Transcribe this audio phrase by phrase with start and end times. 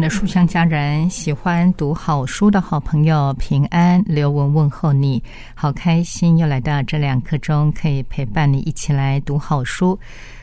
[0.00, 5.22] 的书香家人，喜欢读好书的好朋友，平安刘文问候你，
[5.54, 9.98] 好开心又来到这两刻钟，可以陪伴你一起来读好书。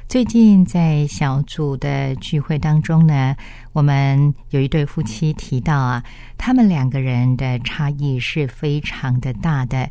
[0.08, 3.36] 最近在小组的聚会当中呢，
[3.74, 6.04] 我们有一对夫妻提到啊，
[6.38, 9.90] 他们两个人的差异是非常的大的。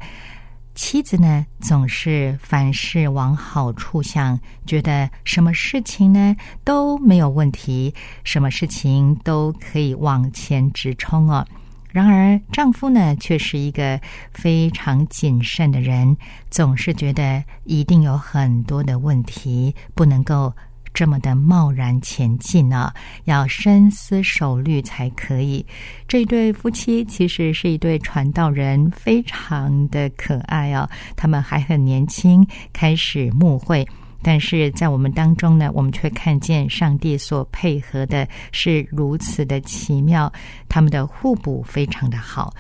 [0.83, 11.46] 妻子呢，总是凡事往好处想，觉得什么事情呢都没有问题，什么事情都可以往前直冲哦。
[11.91, 14.01] 然而，丈夫呢却是一个
[14.32, 16.16] 非常谨慎的人，
[16.51, 20.51] 总是觉得一定有很多的问题，不能够。
[20.93, 22.93] 这么的贸然前进呢，
[23.24, 25.65] 要深思熟虑才可以。
[26.07, 30.88] 这对夫妻其实是一对传道人，非常的可爱哦。
[31.16, 33.87] 他们还很年轻，开始牧会，
[34.21, 40.30] 但是在我们当中呢，我们却看见上帝所配合的是如此的奇妙，
[40.69, 42.52] 他们的互补非常的好。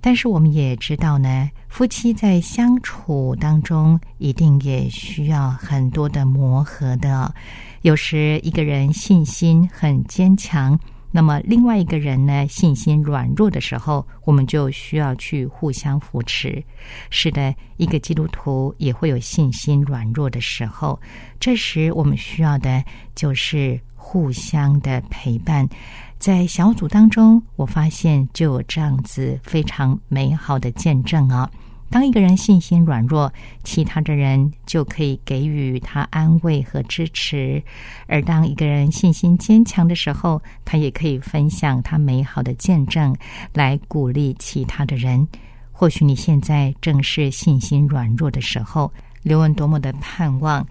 [0.00, 7.34] 但是我们也知道呢，夫妻在相处当中，一定也需要很多的磨合的。
[7.82, 10.78] 有时一个人信心很坚强，
[11.10, 16.62] 那么另外一个人呢信心软弱的时候，我们就需要去互相扶持。
[17.10, 21.00] 是的，一个基督徒也会有信心软弱的时候，
[21.38, 22.82] 这时我们需要的
[23.14, 25.66] 就是互相的陪伴。
[26.18, 31.48] 在小组当中，我发现就有这样子非常美好的见证啊。
[31.90, 33.32] 当一个人信心软弱，
[33.64, 37.62] 其他的人就可以给予他安慰和支持；
[38.06, 43.16] 而当一个人信心坚强的时候，他也可以分享他美好的见证，
[43.54, 45.26] 来鼓励其他的人。
[45.72, 50.66] 或许你现在正是信心软弱的时候，刘文多么的盼望，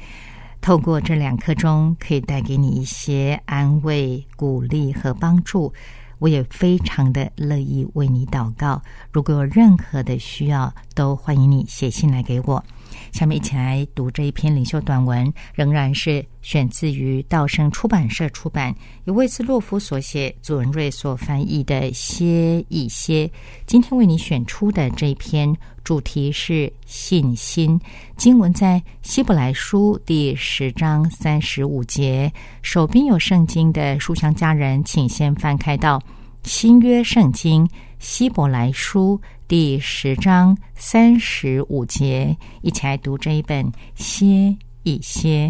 [0.61, 5.73] 透过这两刻钟，可以带给你一些安慰、鼓励和帮助。
[6.19, 8.81] 我也非常的乐意为你祷告。
[9.11, 12.63] 如果有任何的需要，都欢迎你写信来给我。
[13.11, 18.73] 下面一起来读这一篇领袖短文，仍然是选自于道生出版社出版，
[19.05, 23.27] 由魏斯洛夫所写，祖文瑞所翻译的《歇一歇》。
[23.65, 27.79] 今天为你选出的这一篇主题是信心。
[28.15, 32.31] 经文在希伯来书第十章三十五节。
[32.61, 36.01] 手边有圣经的书香家人，请先翻开到
[36.43, 37.67] 新约圣经
[37.99, 39.19] 希伯来书。
[39.47, 43.65] 第十章三十五节，一起来读这一本
[43.95, 44.53] 《歇
[44.83, 45.49] 一歇》。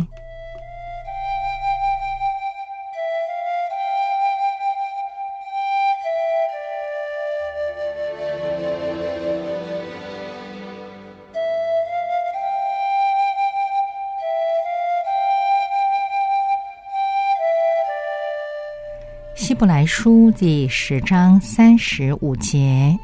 [19.36, 22.96] 希伯来书第十章三十五节。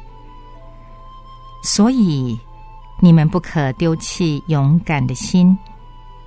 [1.66, 2.38] 所以，
[3.00, 5.56] 你们不可丢弃勇敢的心，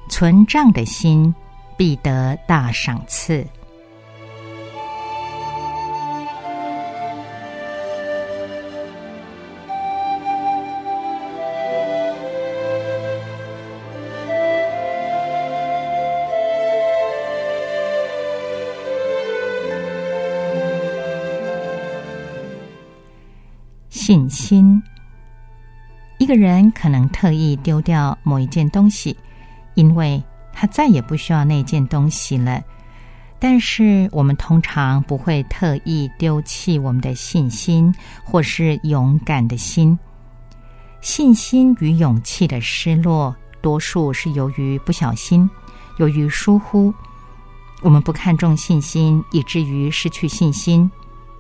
[0.10, 1.34] 存仗的心
[1.78, 3.46] 必得大赏赐。
[23.90, 24.82] 信心。
[26.28, 29.16] 一个人可能特意丢掉某一件东西，
[29.76, 30.22] 因为
[30.52, 32.62] 他再也不需要那件东西了。
[33.40, 39.98] 但是我们通常不会特意丢弃我们的信心或是勇敢的心。
[41.00, 45.50] 信心与勇气的失落，多数是由于不小心，
[45.96, 46.94] 由于疏忽。
[47.82, 50.92] 我们不看重信心，以至于失去信心。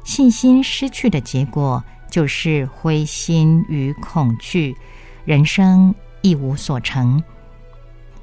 [0.06, 1.83] 信心失去的结果。
[2.09, 4.75] 就是灰心与恐惧，
[5.25, 7.21] 人生一无所成。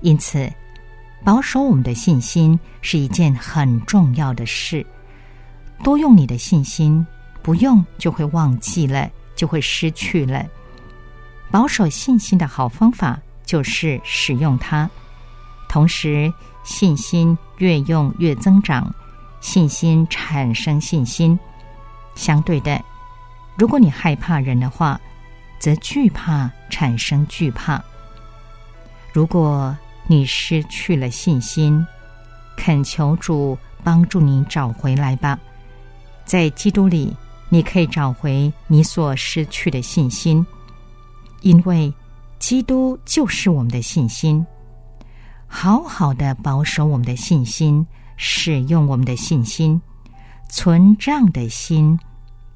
[0.01, 0.51] 因此，
[1.25, 4.85] 保守我们的信心是一件很重要的事。
[5.83, 7.07] 多用你的信心，
[7.43, 10.45] 不用就会忘记了，就会失去了。
[11.51, 14.89] 保守信心的好方法就是使用它。
[15.69, 16.33] 同时，
[16.63, 18.93] 信心越用越增长，
[19.41, 21.39] 信心产生信心。
[22.15, 22.83] 相对的，
[23.57, 25.01] 如果你害怕人的话，
[25.59, 27.83] 则惧怕产生惧怕。
[29.13, 31.87] 如果你失去了信心，
[32.57, 35.39] 恳求主帮助你找回来吧。
[36.25, 37.17] 在基督里，
[37.49, 40.45] 你可以找回你所失去的信心，
[41.43, 41.93] 因为
[42.39, 44.45] 基督就是我们的信心。
[45.47, 47.87] 好好的保守我们的信心，
[48.17, 49.81] 使用我们的信心，
[50.49, 51.97] 存账的心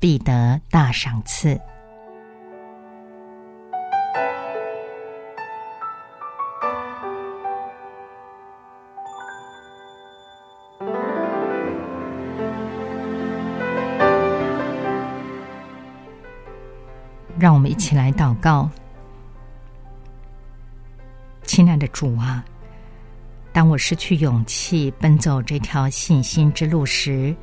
[0.01, 1.59] 必得大赏赐。
[17.41, 18.69] 让我们一起来祷告，
[21.45, 22.45] 亲爱的主啊，
[23.53, 27.35] 当我失去勇气奔走这条信心之路时，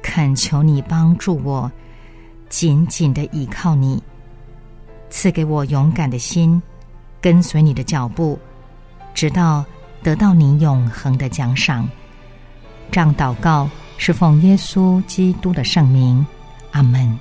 [0.00, 1.70] 恳求你帮助我，
[2.54, 4.00] 紧紧的依靠你，
[5.10, 6.62] 赐给我勇敢的心，
[7.20, 8.38] 跟随你的脚步，
[9.12, 9.64] 直到
[10.04, 11.88] 得到你永恒的奖赏。
[12.92, 13.68] 这样祷告
[13.98, 16.24] 是奉耶稣基督的圣名，
[16.70, 17.13] 阿门。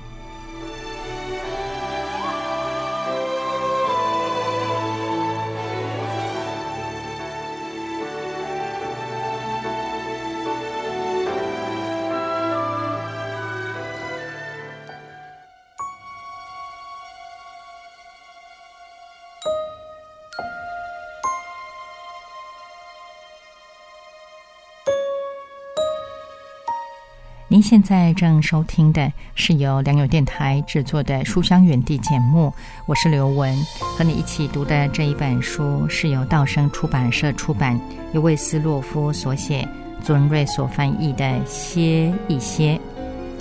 [27.64, 32.54] 现在正收听的是由良友电台制作的《书香园地》节目，
[32.86, 33.58] 我是刘雯，
[33.98, 37.80] 和你一起读的这一本书是由道生出版社出版，
[38.12, 39.66] 由魏斯洛夫所写，
[40.04, 42.78] 尊瑞所翻译的《歇一歇》。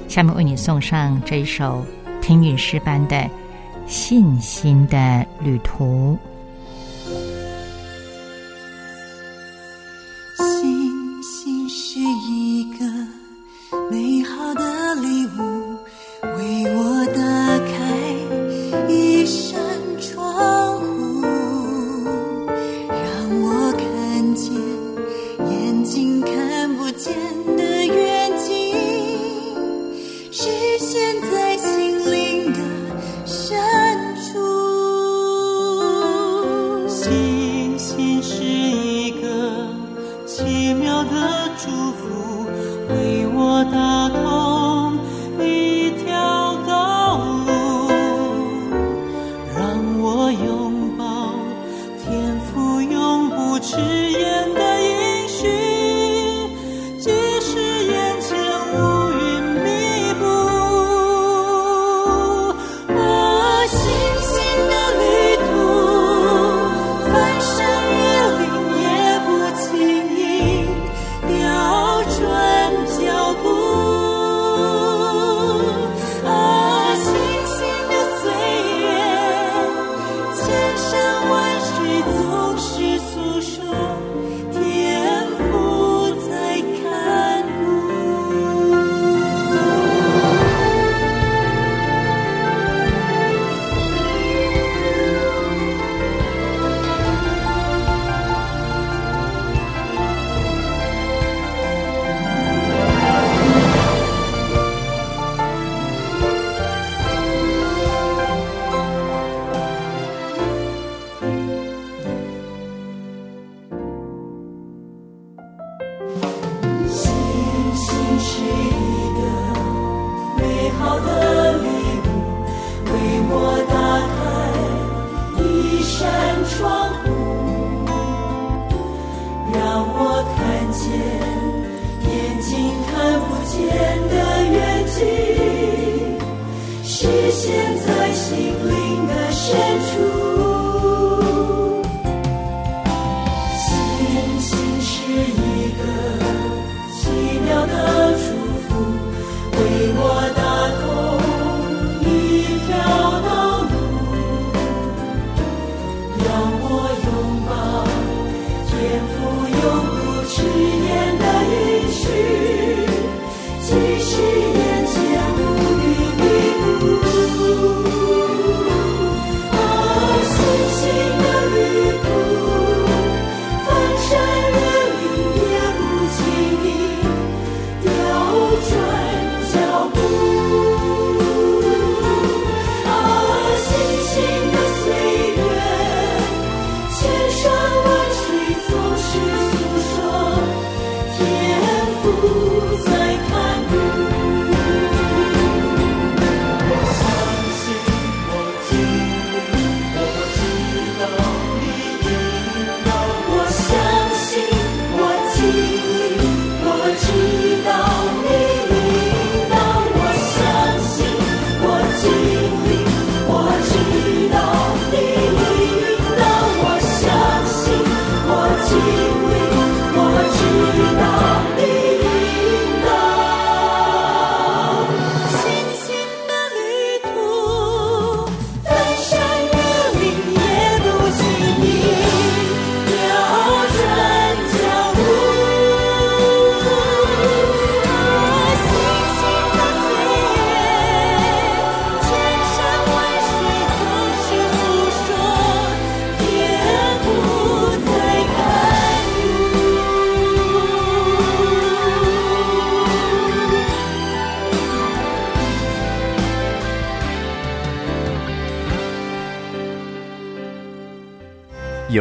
[0.09, 1.85] 下面为你送上这一首
[2.23, 3.17] 听雨诗般的
[3.89, 6.17] 《信心的旅途》。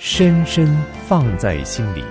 [0.00, 0.64] 深深
[1.08, 2.04] 放在心里。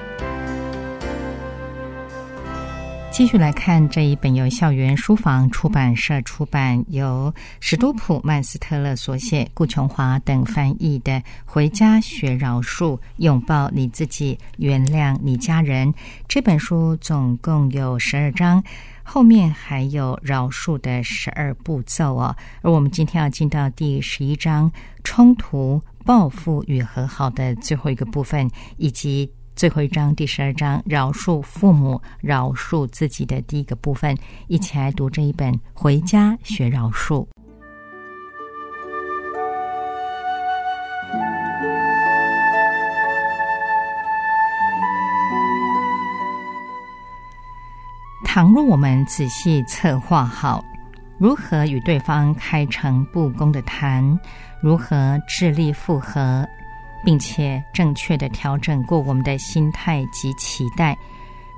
[3.09, 11.13] 继续来看这一本由校园书房出版社出版，由史都普曼斯特勒所写，顾琼华等翻译的
[11.45, 15.87] 《回家学饶恕，拥抱你自己，原谅你家人》
[16.27, 18.61] 这本书，总共有十二章，
[19.01, 22.35] 后面还有饶恕的十二步骤哦。
[22.61, 24.69] 而我们今天要进到第十一章——
[25.05, 29.29] 冲突、报复与和好的最后一个部分，以及。
[29.57, 34.15] 最后一章，第十二章，饶恕父母，饶恕自己的第一个部分，
[34.47, 37.25] 一起来读这一本《回家学饶恕》。
[48.23, 50.63] 倘若我们仔细策划好
[51.17, 54.19] 如何与对方开诚布公的谈，
[54.61, 56.47] 如何致力复合。
[57.05, 60.97] 并且正确的调整过我们的心态及期待，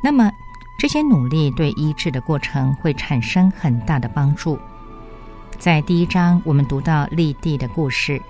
[0.04, 0.30] 那么
[0.78, 4.60] 这些努力对医治的过程会产生很大的帮助。
[5.58, 8.22] 在第一章，我们读到丽蒂的故事，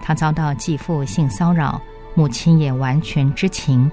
[0.00, 1.80] 她遭到继父性骚扰，
[2.14, 3.90] 母亲也完全知情。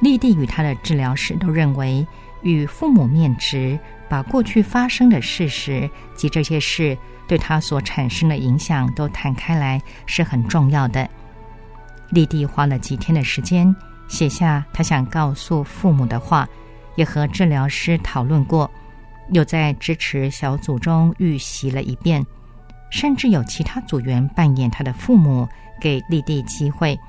[0.00, 2.04] 丽蒂与她的治疗师都认为，
[2.42, 3.78] 与父母面值，
[4.12, 6.94] 把过去发生的事实及这些事
[7.26, 11.08] 对他所产生的影响都谈开来是很重要的。
[12.10, 13.74] 丽蒂花了几天的时间
[14.08, 16.46] 写下她想告诉父母的话，
[16.94, 18.70] 也和治疗师讨论过，
[19.30, 22.22] 又在支持小组中预习了一遍，
[22.90, 25.48] 甚至有其他组员扮演他的父母，
[25.80, 27.00] 给丽蒂机会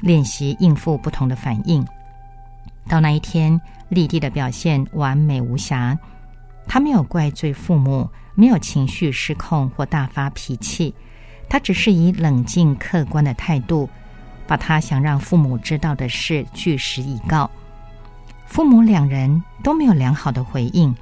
[0.00, 1.86] 练习应付不同的反应。
[2.88, 5.96] 到那一天，丽蒂的表现完美无瑕，
[6.66, 10.94] 他没有怪罪父母，没有情绪失控或大发脾气，
[11.48, 13.88] 他只是以冷静客观的态度。
[14.44, 17.48] 把他想让父母知道的事据实以告，
[18.44, 20.94] 父母两人都没有良好的回应，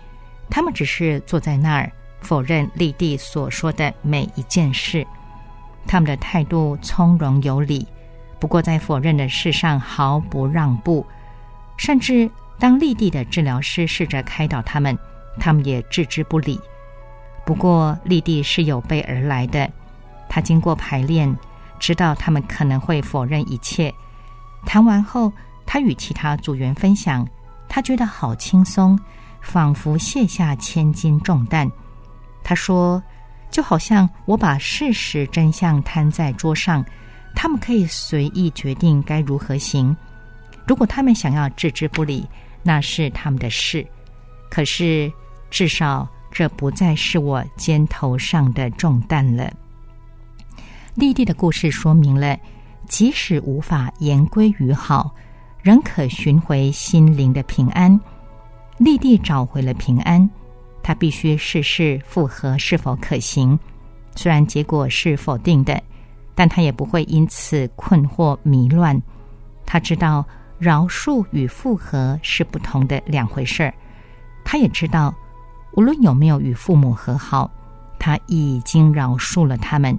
[0.50, 1.90] 他们只是坐在那儿
[2.20, 5.04] 否认丽蒂所说的每一件事。
[5.86, 7.88] 他们的态度从容有礼，
[8.38, 11.04] 不过在否认的事上毫不让步，
[11.76, 14.96] 甚至当丽蒂的治疗师试着开导他们，
[15.38, 16.60] 他们也置之不理。
[17.44, 19.70] 不过丽蒂是有备而来的，
[20.28, 21.34] 她经过排练。
[21.78, 23.90] 知道他们可能会否认一切。
[24.66, 25.32] 谈完后，
[25.64, 27.26] 他与其他组员分享，
[27.70, 29.00] 他觉得好轻松，
[29.40, 31.66] 仿佛卸下千斤重担。
[32.44, 33.02] 他说
[33.50, 36.84] ：“就好像我把事实真相摊在桌上，
[37.34, 39.96] 他们可以随意决定该如何行。
[40.66, 42.28] 如果他们想要置之不理，
[42.62, 43.86] 那是他们的事。
[44.50, 45.10] 可是，
[45.48, 49.50] 至少这不再是我肩头上的重担了。”
[50.96, 52.36] 丽蒂的故事说明了，
[52.86, 55.14] 即使无法言归于好，
[55.62, 57.98] 仍可寻回心灵的平安。
[58.76, 60.28] 丽蒂找回了平安，
[60.82, 63.58] 她必须试试复合是否可行。
[64.16, 65.80] 虽然结果是否定的，
[66.34, 69.00] 但她也不会因此困惑迷乱。
[69.64, 70.24] 她知道
[70.58, 73.72] 饶恕与复合是不同的两回事儿。
[74.44, 75.14] 他也知道，
[75.72, 77.50] 无论有没有与父母和好，
[77.98, 79.98] 他已经饶恕了他们。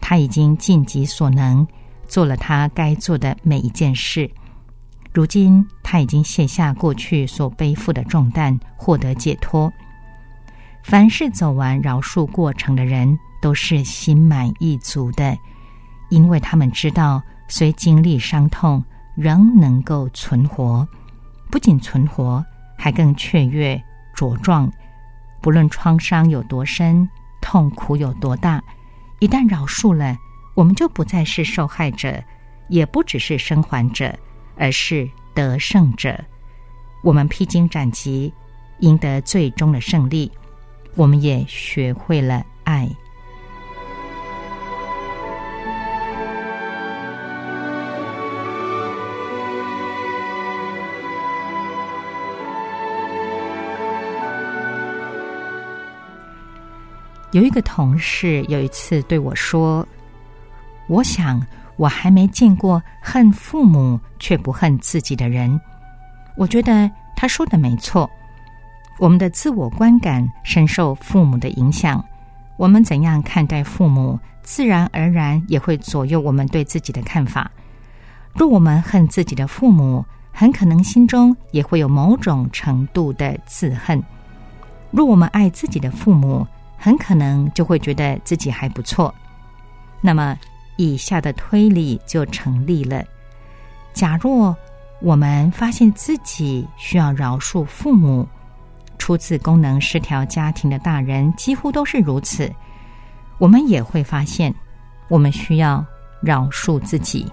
[0.00, 1.66] 他已经尽己所能，
[2.08, 4.30] 做了他该做的每一件事。
[5.12, 9.72] 如今，他已经卸下过去所背负的重担，获得解脱。
[10.82, 15.36] 凡是走完饶恕过程的人，都是心满意足的，
[16.08, 18.82] 因为他们知道，虽经历伤痛，
[19.14, 20.86] 仍能够存活。
[21.50, 22.44] 不仅存活，
[22.80, 23.80] 还更雀跃
[24.16, 24.72] 茁壮。
[25.42, 27.06] 不论创伤有多深，
[27.42, 28.62] 痛苦有多大。
[29.18, 30.16] 一旦饶恕了，
[30.54, 32.22] 我们就不再是受害者，
[32.68, 34.18] 也不只是生还者，
[34.56, 36.18] 而是得胜者。
[37.02, 38.32] 我们披荆斩棘，
[38.78, 40.32] 赢得最终的胜利。
[40.94, 42.88] 我们也学会了爱。
[57.32, 59.86] 有一个同事有一次对我说
[60.88, 61.40] ：“我想
[61.76, 65.60] 我还没见过恨父母却不恨自己的人。
[66.36, 68.10] 我觉得他说的没错。
[68.98, 72.04] 我们的自我观感深受父母的影响，
[72.56, 77.50] 我们怎样看待父母，自然而然也会左右我们对自己的看法。
[78.34, 83.98] 若我们恨自己的父母，很可能心中也会有某种程度的自恨；
[84.90, 86.46] 若我们爱自己的父母，
[86.82, 89.14] 很可能就会觉得自己还不错。
[90.00, 90.36] 那么，
[90.76, 93.04] 以下的推理就成立了：
[93.92, 94.56] 假若
[95.02, 98.26] 我们发现自己需要饶恕父母，
[98.96, 102.50] 出自功能失调家庭的大人几乎都是如此，
[103.36, 104.54] 我们也会发现，
[105.08, 105.84] 我们需要
[106.22, 107.30] 饶恕自己。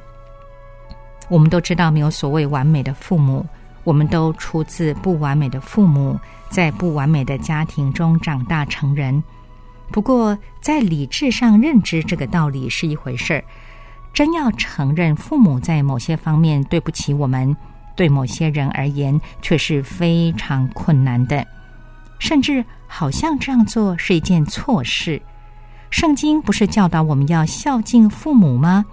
[1.30, 3.46] 我们都知道，没有所谓完美的父母，
[3.86, 6.20] 我们都出自不完美的父母，
[6.50, 9.24] 在不完美的家庭中长大成人。
[9.92, 13.44] 不过，在理智上认知这个道理是一回事儿，
[14.14, 17.56] 真要承认父母在某些方面对不起我们，
[17.96, 21.46] 对某些人而言却是非常困难的，
[22.20, 25.22] 甚至好像这样做是一件错事。
[25.90, 28.86] 圣经不是教导我们要孝敬父母吗？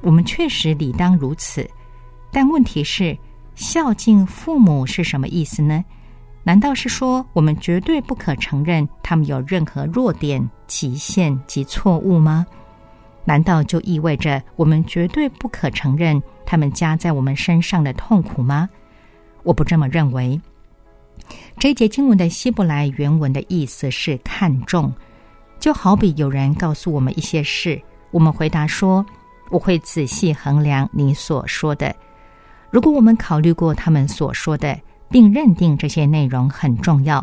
[0.00, 1.68] 我们确实理当如此，
[2.32, 3.16] 但问题是，
[3.54, 5.84] 孝敬父母是什么意思呢？
[6.44, 12.44] 难道是说我们绝对不可承认他们有任何弱点、极限及错误吗？
[13.24, 18.68] 难道就意味着我们绝对不可承认他们加在我们身上的痛苦吗？
[19.44, 20.40] 我不这么认为。
[21.60, 24.92] 这一节经文的希伯来原文的意思是看重，
[25.60, 29.06] 就好比有人告诉我们一些事，我们回答说
[29.48, 31.94] ：“我会仔细衡量你所说的。”
[32.68, 34.76] 如果我们考虑过他们所说的。
[35.12, 37.22] 并认定这些内容很重要，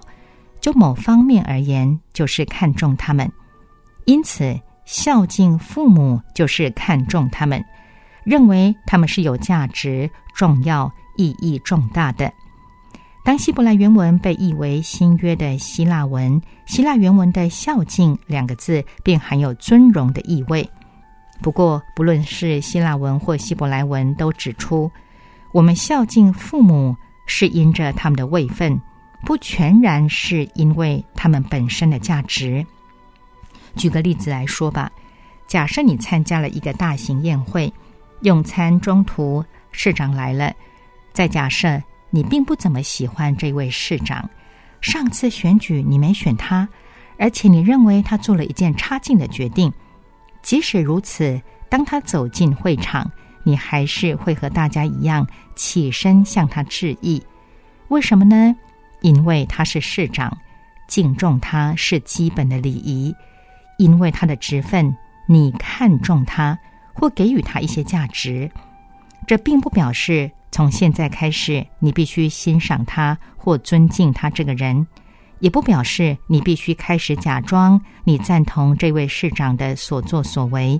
[0.62, 3.30] 就某方面而言，就是看重他们。
[4.06, 7.64] 因此，孝敬父母就是看重他们，
[8.24, 12.32] 认为他们是有价值、重要、意义重大的。
[13.26, 20.68] 当希伯来原文被译为新约的希腊文，希腊原文的“孝敬”两个字便含有尊荣的意味。
[21.42, 24.90] 不过，不论是希腊文或希伯来文，都指出
[25.52, 26.96] 我们孝敬父母。
[27.32, 28.82] 是因着他们的位分，
[29.24, 32.66] 不全然是因为他们本身的价值。
[33.76, 34.92] 举个例子来说吧，
[35.48, 37.72] 假设你参加了一个大型宴会，
[38.22, 40.52] 用餐中途市长来了。
[41.14, 44.28] 再假设你并不怎么喜欢这位市长，
[44.82, 46.68] 上次选举你没选他，
[47.20, 49.72] 而且你认为他做了一件差劲的决定。
[50.42, 51.40] 即使如此，
[51.70, 53.10] 当他走进会场。
[53.44, 57.22] 你还是会和大家一样起身向他致意，
[57.88, 58.56] 为什么呢？
[59.02, 60.38] 因为他是市长，
[60.88, 63.16] 敬重他是基本的礼仪。
[63.78, 64.94] 因为他的职分，
[65.26, 66.60] 你看重他
[66.94, 68.52] 或给予他一些价值，
[69.26, 74.86] 这并不表示从现在开始你必须欣赏他或尊敬他这个人，
[75.40, 80.80] 也不表示你必须开始假装你赞同这位市长的所作所为，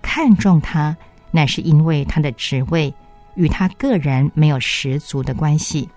[0.00, 0.96] 看重他。
[1.30, 2.92] 那是因为他的职位
[3.34, 5.88] 与他个人没有十足的关系。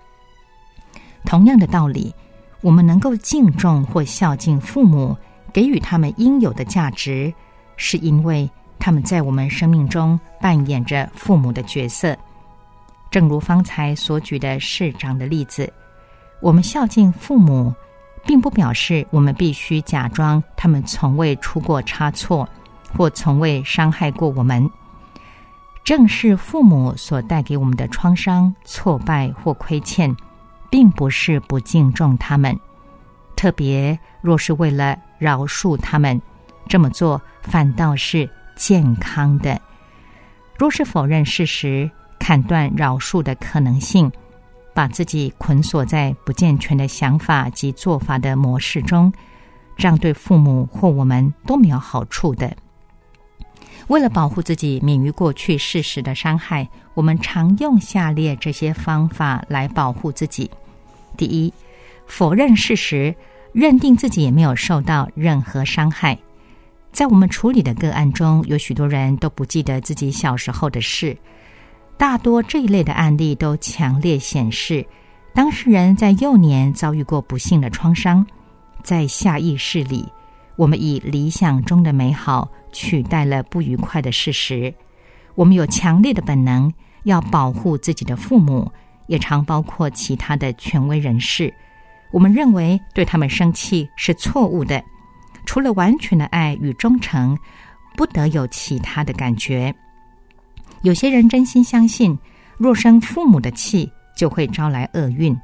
[1.24, 2.14] 同样的道理，
[2.60, 5.16] 我们能够敬重或孝敬父母，
[5.52, 7.32] 给予他们应有的价值，
[7.76, 12.16] 是因为他们在我们生命中扮演着父母的角色。
[13.10, 15.70] 正如方才所举的市长的例子，
[16.40, 17.74] 我们孝敬父母，
[18.24, 22.48] 并不表示我们必须假装他们从未出过差错，
[22.96, 24.68] 或从未伤害过我们。
[25.82, 30.14] 正是父母所带给我们的创伤、挫败或亏欠，
[30.70, 32.56] 并不是不敬重他们。
[33.34, 36.20] 特别若是为了饶恕他们，
[36.68, 39.60] 这么做反倒是健康的。
[40.56, 44.12] 若是否认事实、砍断饶恕的可能性，
[44.74, 49.12] 把自己捆锁在不健全的想法及做法的模式中，
[49.76, 52.54] 这样对父母或我们都没有好处的。
[53.88, 60.50] 为了保护自己免于过去事实的伤害，我们常用下列这些方法来保护自己：
[61.16, 61.52] 第一，
[62.06, 63.14] 否认事实，
[63.52, 66.16] 认定自己也没有受到任何伤害。
[66.92, 71.16] 在我们处理的个案中，有许多人都不记得自己小时候的事。
[71.96, 74.84] 大多这一类的案例都强烈显示，
[75.34, 78.26] 当事人在幼年遭遇过不幸的创伤，
[78.82, 80.04] 在下意识里。
[80.60, 84.74] 我们以理想中的美好取代了不愉快的事实。
[85.34, 86.70] 我们有强烈的本能
[87.04, 88.70] 要保护自己的父母，
[89.06, 91.50] 也常包括其他的权威人士。
[92.12, 94.84] 我们认为对他们生气是错误的。
[95.46, 97.38] 除了完全的爱与忠诚，
[97.96, 99.74] 不得有其他的感觉。
[100.82, 102.18] 有些人真心相信，
[102.58, 105.34] 若生父母的气，就会招来厄运。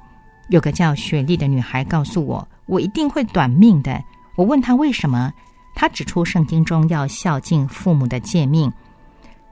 [0.51, 3.99] 有个叫雪莉的女孩告诉我，我一定会短命的。
[4.37, 5.33] 我问他为什么，
[5.75, 8.73] 他指出圣经中要孝敬父母的诫命，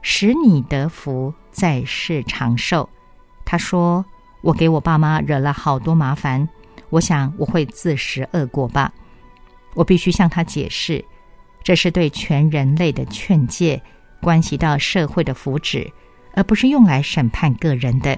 [0.01, 2.87] 使你得福，在世长寿。
[3.43, 4.05] 他说
[4.41, 6.47] ：“我给我爸妈惹了好多麻烦，
[6.89, 8.91] 我想我会自食恶果吧。”
[9.73, 11.03] 我必须向他解释，
[11.61, 13.81] 这是对全人类的劝诫，
[14.21, 15.91] 关系到社会的福祉，
[16.33, 18.17] 而不是用来审判个人的。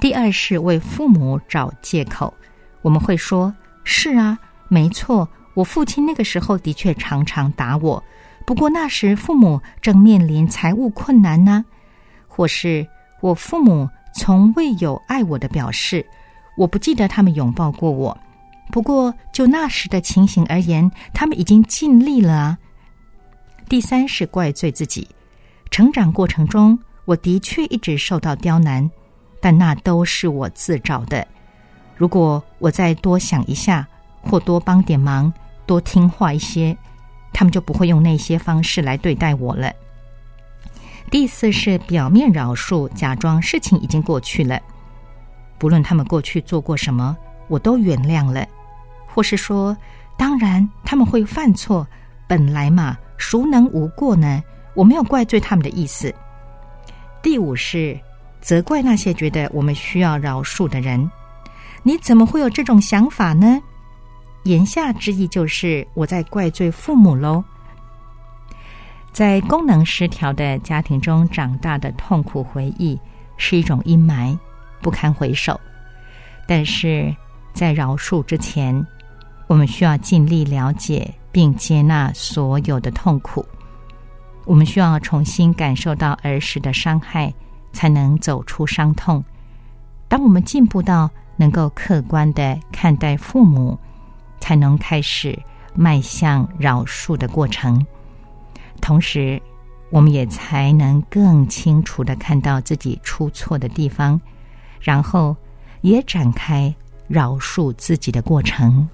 [0.00, 2.32] 第二是为父母找借口，
[2.80, 4.38] 我们会说：“是啊，
[4.72, 8.02] 没错，我父亲那个时候的确常常打我，
[8.46, 11.62] 不过那时父母正面临财务困难呢。”
[12.26, 12.86] 或是
[13.20, 16.02] 我父母从未有爱我的表示，
[16.56, 18.16] 我不记得他们拥抱过我。
[18.70, 22.58] 不过就那时的情形而言，他们已经尽力了啊。
[23.68, 25.06] 第三是怪罪自己，
[25.70, 28.90] 成长过程中我的确一直受到刁难。
[29.38, 31.26] 但那都是我自找的。
[31.94, 33.86] 如果我再多想一下，
[34.22, 35.32] 或多帮点忙，
[35.66, 36.76] 多听话一些，
[37.32, 39.72] 他们就不会用那些方式来对待我了。
[41.10, 44.60] 第四是表面饶恕，假装事情已经过去了。
[45.58, 47.16] 不论他们过去做过什么，
[47.48, 48.46] 我都原谅了。
[49.06, 49.76] 或是说，
[50.16, 51.86] 当然他们会犯错，
[52.26, 54.42] 本来嘛，孰能无过呢？
[54.74, 56.14] 我没有怪罪他们的意思。
[57.22, 57.98] 第五是。
[58.40, 61.08] 责怪那些觉得我们需要饶恕的人，
[61.84, 63.62] 你怎么会有这种想法呢？
[64.44, 67.42] 言下之意就是我在怪罪父母喽。
[69.12, 72.98] 在功能失调的家庭中长大的痛苦回忆
[73.36, 74.38] 是一种阴霾，
[74.80, 75.58] 不堪回首。
[76.46, 77.14] 但是
[77.52, 78.86] 在饶恕之前，
[79.46, 83.44] 我们需要尽力了解并接纳所有的痛苦。
[84.44, 87.32] 我们需要重新感受到儿时的伤害。
[87.74, 89.24] 才能走出伤痛。
[90.08, 93.78] 当我们进步到能够客观的看待父母，
[94.42, 95.38] 才能开始
[95.72, 97.86] 迈向饶恕的过程。
[98.80, 99.40] 同时，
[99.88, 104.20] 我们也才能更清楚的看到自己出错的地方，
[104.80, 105.36] 然后
[105.82, 106.74] 也展开
[107.06, 108.88] 饶恕自己的过程。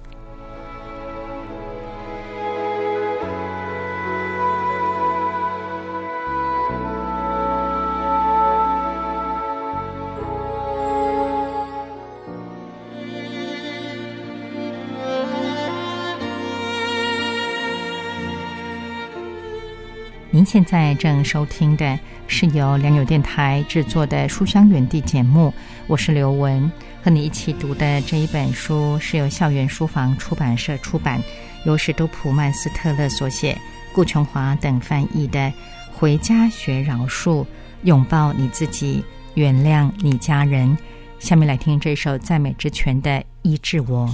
[20.49, 25.53] 现在正收听的是由良友电台制作的《书香园地》节目，
[25.85, 26.71] 我是刘文，
[27.03, 31.21] 和你一起读的这一本书是由校园书房出版社出版，
[31.65, 33.55] 由史都普曼斯特勒所写，
[33.93, 35.39] 顾琼华等翻译的
[35.93, 37.45] 《回家学饶恕，
[37.83, 39.03] 拥抱你自己，
[39.35, 40.75] 原谅你家人》。
[41.19, 43.11] 下面来听这首赞美之泉的
[43.43, 44.07] 《医治我》。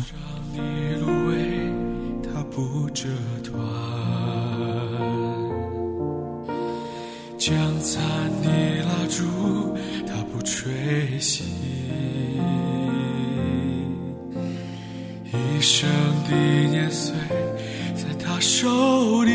[15.65, 15.89] 生
[16.29, 16.35] 的
[16.69, 17.15] 年岁，
[17.95, 19.31] 在他手里，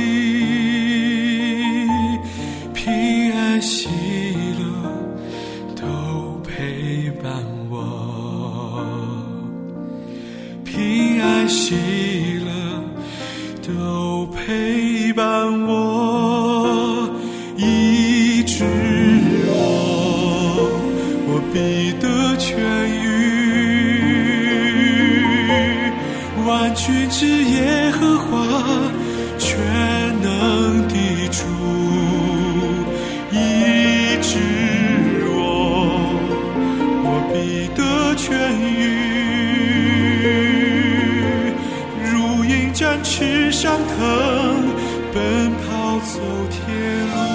[46.03, 46.19] 走
[46.51, 47.30] 天路。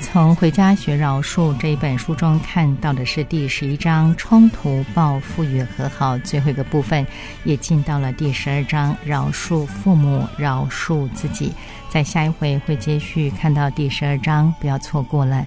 [0.00, 7.06] 从《回家学饶恕》这一本书中看到的是第十一章冲突、报复与和好最后一个部分，
[7.44, 11.52] 也进到了第十二章饶恕父母、饶恕自己。
[11.90, 15.46] 在下一回会接续看到第十二章，不要错过了。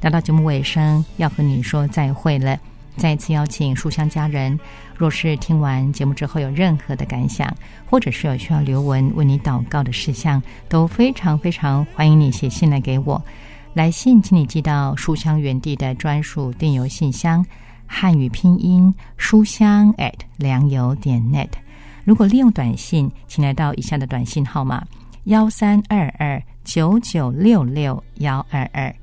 [0.00, 2.58] 来到节目尾声，要和你说再会了。
[2.96, 4.58] 再一次邀请书香家人，
[4.96, 7.54] 若是听完节目之后有任何的感想，
[7.90, 13.22] 或者是有需要留文为你祷告的事项，都非常非常欢迎你写信来给我。
[13.76, 17.44] 来信请你寄到书香园地的专属电邮信箱，
[17.86, 21.50] 汉语拼音书香 at 良友点 net。
[22.02, 24.82] 如果利用短信，请来到以下的短信号码：
[25.24, 28.96] 幺三二二九九六六幺二二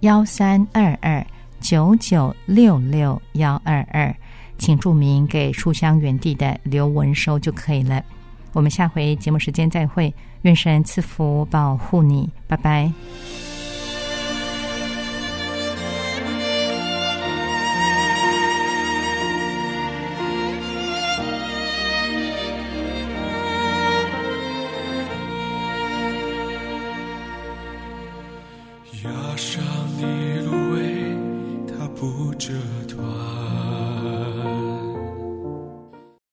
[0.00, 1.22] 幺三二二。
[1.60, 4.14] 九九六六幺二二，
[4.58, 8.02] 请注明给书香园地的刘文收就可以了。
[8.52, 12.90] 我们下回节目时间再会，愿神赐福保护你，拜拜。